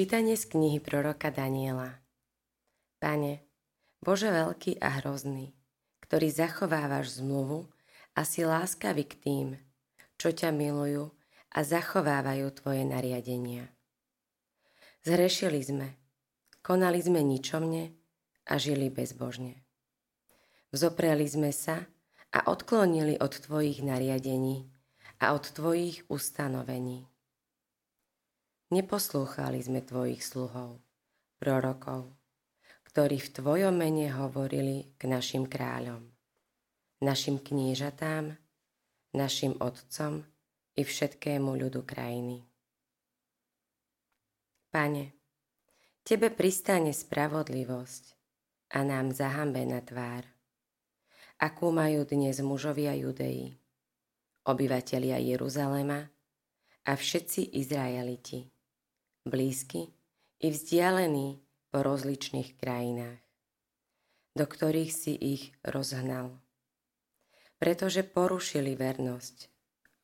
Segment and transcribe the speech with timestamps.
[0.00, 2.00] Čítanie z knihy proroka Daniela
[3.04, 3.44] Pane,
[4.00, 5.52] Bože veľký a hrozný,
[6.00, 7.68] ktorý zachovávaš zmluvu
[8.16, 9.48] a si láskavý k tým,
[10.16, 11.12] čo ťa milujú
[11.52, 13.68] a zachovávajú Tvoje nariadenia.
[15.04, 15.92] Zhrešili sme,
[16.64, 17.92] konali sme ničomne
[18.48, 19.60] a žili bezbožne.
[20.72, 21.76] Vzopreli sme sa
[22.32, 24.64] a odklonili od Tvojich nariadení
[25.20, 27.09] a od Tvojich ustanovení.
[28.70, 30.78] Neposlúchali sme tvojich sluhov,
[31.42, 32.06] prorokov,
[32.86, 36.06] ktorí v tvojom mene hovorili k našim kráľom,
[37.02, 38.30] našim kniežatám,
[39.10, 40.22] našim otcom
[40.78, 42.46] i všetkému ľudu krajiny.
[44.70, 45.18] Pane,
[46.06, 48.04] Tebe pristane spravodlivosť
[48.78, 49.10] a nám
[49.66, 50.22] na tvár,
[51.42, 53.50] akú majú dnes mužovia Judei,
[54.46, 56.06] obyvatelia Jeruzalema
[56.86, 58.59] a všetci Izraeliti
[59.24, 59.92] blízky
[60.40, 63.20] i vzdialení po rozličných krajinách,
[64.34, 66.40] do ktorých si ich rozhnal,
[67.60, 69.36] pretože porušili vernosť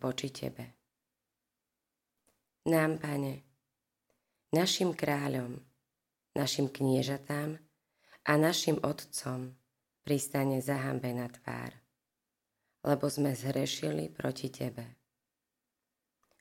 [0.00, 0.66] voči Tebe.
[2.66, 3.42] Nám, Pane,
[4.54, 5.58] našim kráľom,
[6.32, 7.58] našim kniežatám
[8.24, 9.52] a našim otcom
[10.06, 10.62] pristane
[11.14, 11.74] na tvár,
[12.86, 14.98] lebo sme zhrešili proti Tebe.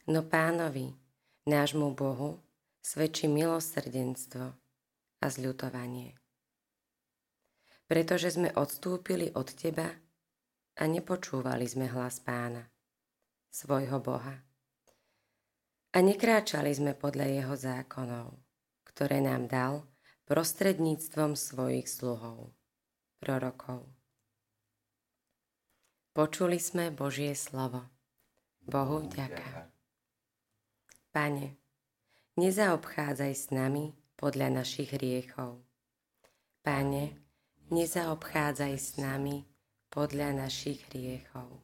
[0.09, 0.93] No pánovi,
[1.45, 2.41] nášmu Bohu,
[2.81, 4.45] svedčí milosrdenstvo
[5.21, 6.17] a zľutovanie.
[7.85, 9.87] Pretože sme odstúpili od Teba
[10.75, 12.65] a nepočúvali sme hlas Pána,
[13.53, 14.41] svojho Boha.
[15.91, 18.27] A nekráčali sme podľa Jeho zákonov,
[18.87, 19.73] ktoré nám dal
[20.25, 22.55] prostredníctvom svojich sluhov,
[23.19, 23.91] prorokov.
[26.15, 27.87] Počuli sme Božie slovo.
[28.63, 29.67] Bohu ďaká.
[31.11, 31.60] Pane,
[32.39, 35.59] nezaobchádzaj s nami podľa našich hriechov.
[36.63, 37.19] Pane,
[37.67, 39.43] nezaobchádzaj s nami
[39.91, 41.59] podľa našich hriechov.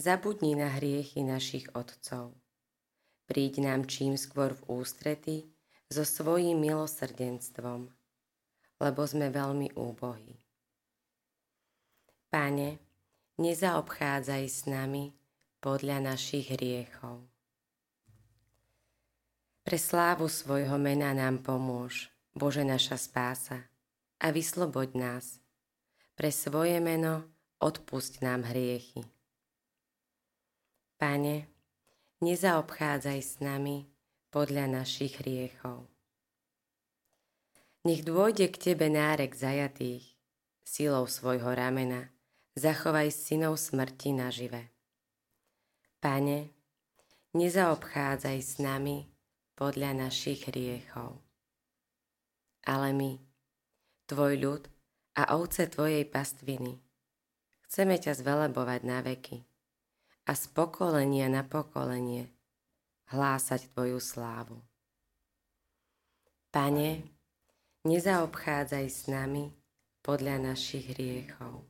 [0.00, 2.32] Zabudni na hriechy našich otcov.
[3.28, 5.36] Príď nám čím skôr v ústrety
[5.92, 7.92] so svojím milosrdenstvom,
[8.80, 10.40] lebo sme veľmi úbohí.
[12.32, 12.80] Pane,
[13.36, 15.12] nezaobchádzaj s nami
[15.60, 17.31] podľa našich hriechov.
[19.72, 23.72] Pre slávu svojho mena nám pomôž, Bože naša spása,
[24.20, 25.40] a vysloboď nás.
[26.12, 27.24] Pre svoje meno
[27.56, 29.00] odpusť nám hriechy.
[31.00, 31.48] Pane,
[32.20, 33.88] nezaobchádzaj s nami
[34.28, 35.88] podľa našich hriechov.
[37.88, 40.04] Nech dôjde k Tebe nárek zajatých,
[40.60, 42.12] silou svojho ramena,
[42.60, 44.68] zachovaj synov smrti nažive.
[45.96, 46.52] Pane,
[47.32, 49.11] nezaobchádzaj s nami
[49.54, 51.20] podľa našich hriechov.
[52.62, 53.18] Ale my,
[54.06, 54.62] tvoj ľud
[55.18, 56.78] a ovce tvojej pastviny,
[57.68, 59.42] chceme ťa zvelebovať na veky
[60.28, 62.30] a z pokolenia na pokolenie
[63.12, 64.58] hlásať tvoju slávu.
[66.52, 67.04] Pane,
[67.84, 69.52] nezaobchádzaj s nami
[70.04, 71.64] podľa našich hriechov.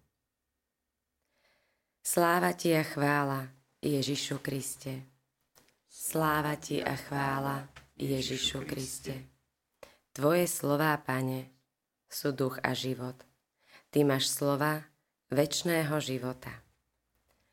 [2.03, 3.47] Sláva ti a chvála
[3.79, 5.12] Ježišu Kriste.
[5.93, 7.69] Sláva ti a chvála
[8.01, 9.29] Ježišu Kriste.
[10.17, 11.53] Tvoje slová, Pane,
[12.09, 13.21] sú duch a život.
[13.93, 14.89] Ty máš slova
[15.29, 16.49] väčšného života.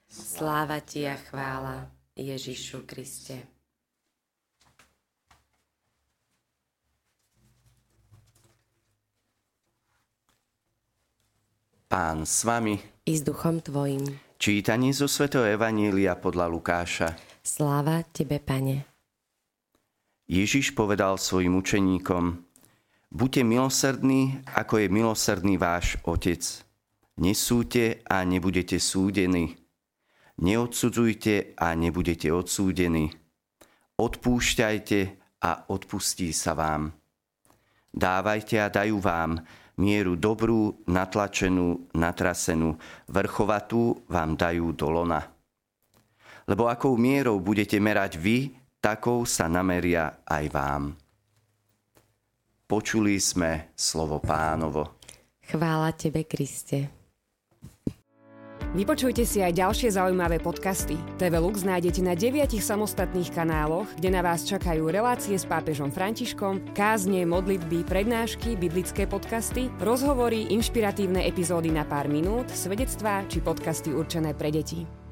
[0.08, 3.44] Sláva ti a chvála Ježišu Kriste.
[11.92, 12.80] Pán s vami.
[13.04, 14.08] I s duchom tvojim.
[14.40, 15.28] Čítanie zo Sv.
[15.28, 17.29] Evanília podľa Lukáša.
[17.50, 18.86] Sláva Tebe, Pane.
[20.30, 22.46] Ježiš povedal svojim učeníkom,
[23.10, 26.46] buďte milosrdní, ako je milosrdný váš Otec.
[27.18, 29.58] Nesúďte a nebudete súdení.
[30.38, 33.10] Neodsudzujte a nebudete odsúdení.
[33.98, 35.00] Odpúšťajte
[35.42, 36.94] a odpustí sa vám.
[37.90, 39.42] Dávajte a dajú vám
[39.82, 42.78] mieru dobrú, natlačenú, natrasenú,
[43.10, 45.39] vrchovatú vám dajú do lona.
[46.50, 50.84] Lebo akou mierou budete merať vy, takou sa nameria aj vám.
[52.66, 54.98] Počuli sme slovo pánovo.
[55.46, 56.90] Chvála Tebe, Kriste.
[58.70, 60.94] Vypočujte si aj ďalšie zaujímavé podcasty.
[61.18, 66.78] TV Lux nájdete na deviatich samostatných kanáloch, kde na vás čakajú relácie s pápežom Františkom,
[66.78, 74.38] kázne, modlitby, prednášky, biblické podcasty, rozhovory, inšpiratívne epizódy na pár minút, svedectvá či podcasty určené
[74.38, 75.09] pre deti.